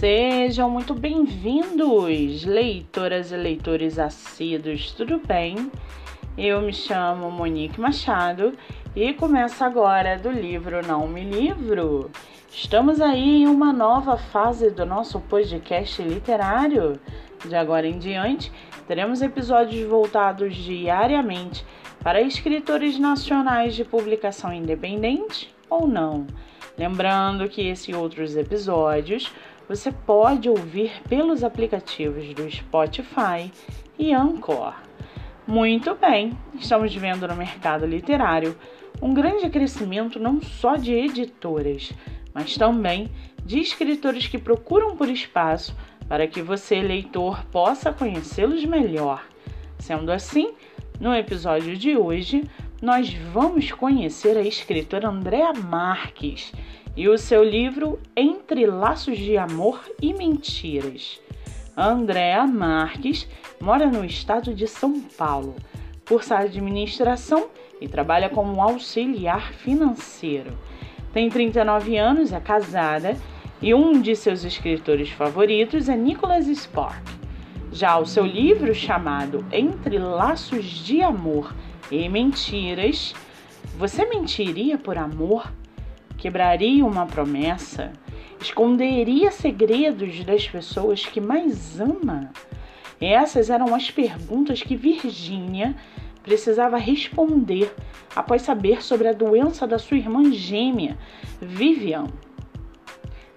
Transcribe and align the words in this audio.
Sejam 0.00 0.70
muito 0.70 0.94
bem-vindos, 0.94 2.42
leitoras 2.46 3.32
e 3.32 3.36
leitores 3.36 3.98
assíduos, 3.98 4.92
tudo 4.92 5.18
bem? 5.18 5.70
Eu 6.38 6.62
me 6.62 6.72
chamo 6.72 7.30
Monique 7.30 7.78
Machado 7.78 8.54
e 8.96 9.12
começo 9.12 9.62
agora 9.62 10.16
do 10.16 10.30
livro 10.30 10.80
Não 10.86 11.06
Me 11.06 11.22
Livro. 11.22 12.10
Estamos 12.50 12.98
aí 12.98 13.42
em 13.42 13.46
uma 13.46 13.74
nova 13.74 14.16
fase 14.16 14.70
do 14.70 14.86
nosso 14.86 15.20
podcast 15.20 16.02
literário. 16.02 16.98
De 17.44 17.54
agora 17.54 17.86
em 17.86 17.98
diante, 17.98 18.50
teremos 18.88 19.20
episódios 19.20 19.86
voltados 19.86 20.56
diariamente 20.56 21.62
para 22.02 22.22
escritores 22.22 22.98
nacionais 22.98 23.74
de 23.74 23.84
publicação 23.84 24.50
independente 24.50 25.54
ou 25.68 25.86
não. 25.86 26.26
Lembrando 26.78 27.46
que 27.50 27.68
esses 27.68 27.94
outros 27.94 28.34
episódios 28.34 29.30
você 29.70 29.92
pode 29.92 30.48
ouvir 30.48 30.90
pelos 31.08 31.44
aplicativos 31.44 32.34
do 32.34 32.50
Spotify 32.50 33.52
e 33.96 34.12
Anchor. 34.12 34.74
Muito 35.46 35.94
bem, 35.94 36.36
estamos 36.58 36.92
vendo 36.92 37.28
no 37.28 37.36
mercado 37.36 37.86
literário 37.86 38.58
um 39.00 39.14
grande 39.14 39.48
crescimento 39.48 40.18
não 40.18 40.42
só 40.42 40.74
de 40.74 40.92
editoras, 40.92 41.92
mas 42.34 42.56
também 42.56 43.12
de 43.44 43.60
escritores 43.60 44.26
que 44.26 44.38
procuram 44.38 44.96
por 44.96 45.08
espaço 45.08 45.72
para 46.08 46.26
que 46.26 46.42
você, 46.42 46.82
leitor, 46.82 47.44
possa 47.52 47.92
conhecê-los 47.92 48.64
melhor. 48.64 49.24
Sendo 49.78 50.10
assim, 50.10 50.52
no 50.98 51.14
episódio 51.14 51.76
de 51.76 51.96
hoje, 51.96 52.42
nós 52.82 53.14
vamos 53.32 53.70
conhecer 53.70 54.36
a 54.36 54.42
escritora 54.42 55.08
Andréa 55.08 55.52
Marques 55.52 56.52
e 56.96 57.08
o 57.08 57.16
seu 57.16 57.44
livro 57.44 57.98
Entre 58.16 58.66
Laços 58.66 59.18
de 59.18 59.36
Amor 59.36 59.80
e 60.02 60.12
Mentiras. 60.12 61.20
Andréa 61.76 62.46
Marques 62.46 63.28
mora 63.60 63.86
no 63.86 64.04
estado 64.04 64.52
de 64.52 64.66
São 64.66 65.00
Paulo, 65.00 65.54
cursa 66.06 66.36
administração 66.38 67.48
e 67.80 67.88
trabalha 67.88 68.28
como 68.28 68.60
auxiliar 68.60 69.52
financeiro. 69.52 70.58
Tem 71.12 71.30
39 71.30 71.96
anos, 71.96 72.32
é 72.32 72.40
casada 72.40 73.16
e 73.62 73.72
um 73.74 74.00
de 74.00 74.16
seus 74.16 74.44
escritores 74.44 75.10
favoritos 75.10 75.88
é 75.88 75.96
Nicholas 75.96 76.46
Spark. 76.46 77.02
Já 77.72 77.98
o 77.98 78.06
seu 78.06 78.26
livro 78.26 78.74
chamado 78.74 79.44
Entre 79.52 79.98
Laços 79.98 80.64
de 80.64 81.02
Amor 81.02 81.54
e 81.90 82.08
Mentiras, 82.08 83.14
Você 83.76 84.04
mentiria 84.04 84.76
por 84.76 84.98
amor? 84.98 85.50
Quebraria 86.20 86.84
uma 86.84 87.06
promessa, 87.06 87.92
esconderia 88.38 89.30
segredos 89.30 90.22
das 90.22 90.46
pessoas 90.46 91.06
que 91.06 91.18
mais 91.18 91.80
ama? 91.80 92.30
Essas 93.00 93.48
eram 93.48 93.74
as 93.74 93.90
perguntas 93.90 94.62
que 94.62 94.76
Virginia 94.76 95.74
precisava 96.22 96.76
responder 96.76 97.74
após 98.14 98.42
saber 98.42 98.82
sobre 98.82 99.08
a 99.08 99.14
doença 99.14 99.66
da 99.66 99.78
sua 99.78 99.96
irmã 99.96 100.30
gêmea, 100.30 100.98
Vivian. 101.40 102.06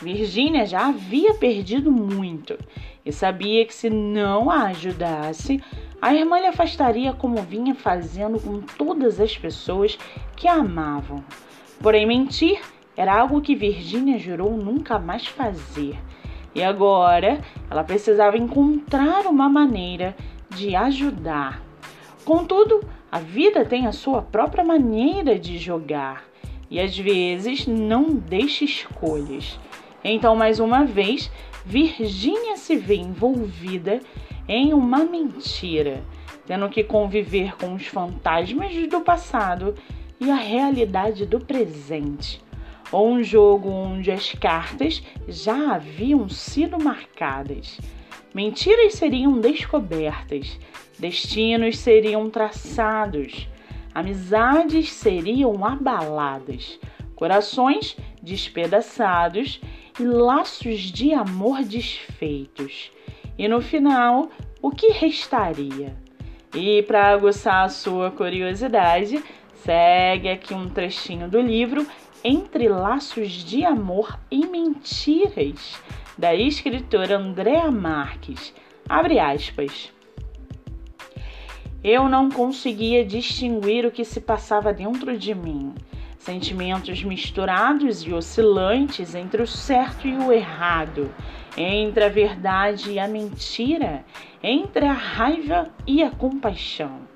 Virginia 0.00 0.64
já 0.64 0.88
havia 0.88 1.34
perdido 1.34 1.92
muito 1.92 2.58
e 3.04 3.12
sabia 3.12 3.66
que 3.66 3.74
se 3.74 3.90
não 3.90 4.50
a 4.50 4.68
ajudasse, 4.68 5.62
a 6.00 6.14
irmã 6.14 6.40
lhe 6.40 6.46
afastaria 6.46 7.12
como 7.12 7.42
vinha 7.42 7.74
fazendo 7.74 8.40
com 8.40 8.62
todas 8.62 9.20
as 9.20 9.36
pessoas 9.36 9.98
que 10.34 10.48
a 10.48 10.54
amavam. 10.54 11.22
Porém, 11.80 12.06
mentir 12.06 12.60
era 12.94 13.18
algo 13.18 13.40
que 13.40 13.54
Virginia 13.54 14.18
jurou 14.18 14.54
nunca 14.54 14.98
mais 14.98 15.26
fazer. 15.26 15.98
E 16.54 16.62
agora 16.62 17.40
ela 17.70 17.82
precisava 17.82 18.36
encontrar 18.36 19.26
uma 19.26 19.48
maneira 19.48 20.14
de 20.50 20.76
ajudar. 20.76 21.62
Contudo, 22.22 22.84
a 23.10 23.18
vida 23.18 23.64
tem 23.64 23.86
a 23.86 23.92
sua 23.92 24.20
própria 24.20 24.62
maneira 24.62 25.38
de 25.38 25.56
jogar 25.56 26.24
e 26.70 26.78
às 26.78 26.96
vezes 26.98 27.66
não 27.66 28.14
deixa 28.14 28.64
escolhas. 28.64 29.58
Então, 30.04 30.36
mais 30.36 30.60
uma 30.60 30.84
vez, 30.84 31.30
Virginia 31.64 32.56
se 32.56 32.76
vê 32.76 32.96
envolvida 32.96 34.00
em 34.46 34.74
uma 34.74 34.98
mentira, 34.98 36.02
tendo 36.46 36.68
que 36.68 36.84
conviver 36.84 37.56
com 37.56 37.74
os 37.74 37.86
fantasmas 37.86 38.74
do 38.88 39.00
passado 39.00 39.74
e 40.20 40.30
a 40.30 40.36
realidade 40.36 41.24
do 41.24 41.40
presente. 41.40 42.40
Ou 42.92 43.10
um 43.10 43.22
jogo 43.22 43.70
onde 43.70 44.10
as 44.10 44.32
cartas 44.32 45.02
já 45.26 45.74
haviam 45.74 46.28
sido 46.28 46.78
marcadas. 46.82 47.80
Mentiras 48.34 48.94
seriam 48.94 49.40
descobertas, 49.40 50.58
destinos 50.98 51.78
seriam 51.78 52.28
traçados, 52.28 53.48
amizades 53.94 54.92
seriam 54.92 55.64
abaladas, 55.64 56.78
corações 57.16 57.96
despedaçados 58.22 59.60
e 59.98 60.04
laços 60.04 60.80
de 60.80 61.12
amor 61.12 61.62
desfeitos. 61.62 62.92
E 63.38 63.48
no 63.48 63.60
final, 63.60 64.30
o 64.60 64.70
que 64.70 64.88
restaria? 64.88 65.96
E 66.54 66.82
para 66.82 67.08
aguçar 67.12 67.64
a 67.64 67.68
sua 67.68 68.10
curiosidade, 68.10 69.22
segue 69.64 70.28
aqui 70.28 70.54
um 70.54 70.68
trechinho 70.68 71.28
do 71.28 71.40
livro 71.40 71.86
Entre 72.24 72.68
Laços 72.68 73.30
de 73.30 73.64
Amor 73.64 74.18
e 74.30 74.46
Mentiras, 74.46 75.80
da 76.16 76.34
escritora 76.34 77.18
Andréa 77.18 77.70
Marques. 77.70 78.54
Abre 78.88 79.18
aspas. 79.18 79.92
Eu 81.82 82.08
não 82.08 82.30
conseguia 82.30 83.04
distinguir 83.04 83.86
o 83.86 83.90
que 83.90 84.04
se 84.04 84.20
passava 84.20 84.72
dentro 84.72 85.16
de 85.16 85.34
mim. 85.34 85.74
Sentimentos 86.18 87.02
misturados 87.02 88.02
e 88.06 88.12
oscilantes 88.12 89.14
entre 89.14 89.42
o 89.42 89.46
certo 89.46 90.06
e 90.06 90.14
o 90.14 90.30
errado, 90.30 91.10
entre 91.56 92.04
a 92.04 92.08
verdade 92.10 92.92
e 92.92 92.98
a 92.98 93.08
mentira, 93.08 94.04
entre 94.42 94.84
a 94.84 94.92
raiva 94.92 95.70
e 95.86 96.02
a 96.02 96.10
compaixão. 96.10 97.08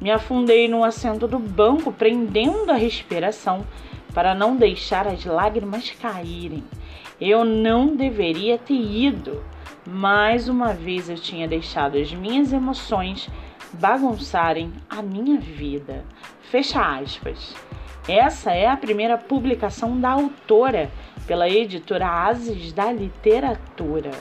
Me 0.00 0.10
afundei 0.10 0.68
no 0.68 0.84
assento 0.84 1.26
do 1.26 1.38
banco, 1.38 1.92
prendendo 1.92 2.70
a 2.70 2.76
respiração 2.76 3.66
para 4.14 4.34
não 4.34 4.56
deixar 4.56 5.06
as 5.06 5.24
lágrimas 5.24 5.90
caírem. 5.90 6.64
Eu 7.20 7.44
não 7.44 7.96
deveria 7.96 8.58
ter 8.58 8.74
ido. 8.74 9.42
Mais 9.86 10.48
uma 10.48 10.72
vez 10.72 11.08
eu 11.08 11.16
tinha 11.16 11.48
deixado 11.48 11.98
as 11.98 12.12
minhas 12.12 12.52
emoções 12.52 13.28
bagunçarem 13.72 14.72
a 14.88 15.02
minha 15.02 15.38
vida. 15.38 16.04
Fecha 16.42 16.80
aspas. 16.80 17.54
Essa 18.08 18.52
é 18.52 18.66
a 18.66 18.76
primeira 18.76 19.18
publicação 19.18 20.00
da 20.00 20.10
autora 20.10 20.90
pela 21.26 21.48
editora 21.48 22.08
Ases 22.08 22.72
da 22.72 22.90
Literatura. 22.90 24.12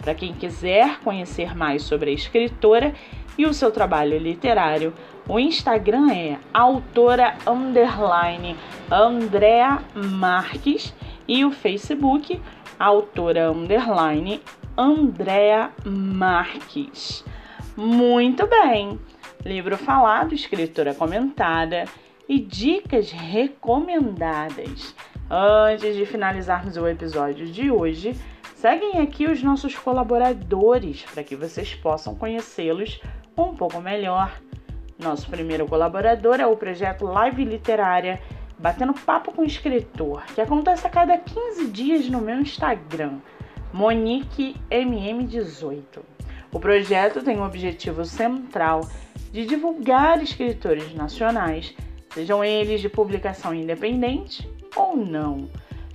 Para 0.00 0.14
quem 0.14 0.34
quiser 0.34 0.98
conhecer 1.00 1.56
mais 1.56 1.82
sobre 1.82 2.10
a 2.10 2.14
escritora 2.14 2.94
e 3.38 3.46
o 3.46 3.54
seu 3.54 3.70
trabalho 3.70 4.18
literário, 4.18 4.92
o 5.28 5.38
Instagram 5.38 6.12
é 6.12 6.38
autora 6.54 7.36
underline 7.46 8.56
Andrea 8.90 9.82
Marques 9.94 10.94
e 11.26 11.44
o 11.44 11.50
Facebook 11.50 12.40
autora 12.78 13.50
underline 13.50 14.40
Andrea 14.76 15.70
Marques. 15.84 17.24
Muito 17.76 18.46
bem! 18.46 19.00
Livro 19.44 19.76
falado, 19.76 20.34
escritora 20.34 20.94
comentada 20.94 21.84
e 22.28 22.38
dicas 22.38 23.10
recomendadas. 23.10 24.94
Antes 25.30 25.96
de 25.96 26.06
finalizarmos 26.06 26.76
o 26.76 26.86
episódio 26.86 27.46
de 27.46 27.70
hoje, 27.70 28.16
seguem 28.54 29.00
aqui 29.00 29.26
os 29.26 29.42
nossos 29.42 29.74
colaboradores 29.74 31.02
para 31.02 31.24
que 31.24 31.34
vocês 31.34 31.74
possam 31.74 32.14
conhecê-los 32.14 33.00
um 33.36 33.54
pouco 33.54 33.80
melhor. 33.80 34.32
Nosso 34.98 35.28
primeiro 35.28 35.66
colaborador 35.66 36.40
é 36.40 36.46
o 36.46 36.56
projeto 36.56 37.04
Live 37.04 37.44
Literária 37.44 38.18
Batendo 38.58 38.94
Papo 38.94 39.30
com 39.32 39.44
Escritor, 39.44 40.24
que 40.34 40.40
acontece 40.40 40.86
a 40.86 40.90
cada 40.90 41.18
15 41.18 41.66
dias 41.66 42.08
no 42.08 42.22
meu 42.22 42.40
Instagram, 42.40 43.18
MoniqueMM18. 43.74 45.82
O 46.50 46.58
projeto 46.58 47.22
tem 47.22 47.38
o 47.38 47.44
objetivo 47.44 48.06
central 48.06 48.88
de 49.30 49.44
divulgar 49.44 50.22
escritores 50.22 50.94
nacionais, 50.94 51.74
sejam 52.14 52.42
eles 52.42 52.80
de 52.80 52.88
publicação 52.88 53.52
independente 53.52 54.50
ou 54.74 54.96
não. 54.96 55.50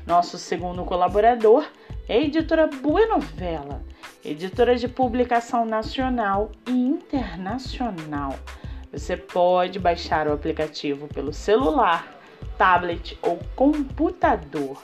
Nosso 0.06 0.38
segundo 0.38 0.86
colaborador 0.86 1.66
é 2.08 2.18
a 2.18 2.22
editora 2.22 2.68
Buenovela, 2.68 3.82
editora 4.24 4.76
de 4.76 4.88
publicação 4.88 5.66
nacional 5.66 6.52
e 6.68 6.72
internacional. 6.72 8.36
Você 8.92 9.16
pode 9.16 9.80
baixar 9.80 10.28
o 10.28 10.34
aplicativo 10.34 11.08
pelo 11.08 11.32
celular, 11.32 12.14
tablet 12.58 13.18
ou 13.22 13.40
computador. 13.56 14.84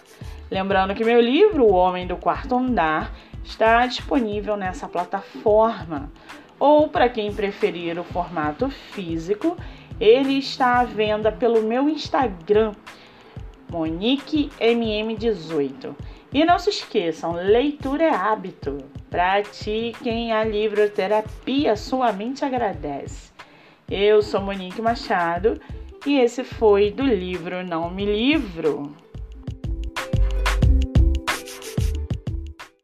Lembrando 0.50 0.96
que 0.96 1.04
meu 1.04 1.20
livro, 1.20 1.66
O 1.66 1.74
Homem 1.74 2.08
do 2.08 2.16
Quarto 2.16 2.56
Andar, 2.56 3.14
está 3.44 3.86
disponível 3.86 4.56
nessa 4.56 4.88
plataforma. 4.88 6.10
Ou 6.58 6.88
para 6.88 7.10
quem 7.10 7.34
preferir 7.34 8.00
o 8.00 8.04
formato 8.04 8.70
físico, 8.70 9.58
ele 10.00 10.40
está 10.40 10.80
à 10.80 10.86
venda 10.86 11.30
pelo 11.30 11.62
meu 11.62 11.90
Instagram, 11.90 12.72
MoniqueMM18. 13.70 15.94
E 16.34 16.46
não 16.46 16.58
se 16.58 16.70
esqueçam, 16.70 17.34
leitura 17.34 18.06
é 18.06 18.10
hábito. 18.10 18.78
Pratiquem 19.10 20.32
a 20.32 20.46
livroterapia, 20.46 21.76
sua 21.76 22.14
mente 22.14 22.46
agradece. 22.46 23.36
Eu 23.90 24.22
sou 24.22 24.42
Monique 24.42 24.82
Machado 24.82 25.62
e 26.06 26.20
esse 26.20 26.44
foi 26.44 26.92
do 26.92 27.04
livro 27.04 27.66
Não 27.66 27.90
Me 27.90 28.06
Livro. 28.06 28.92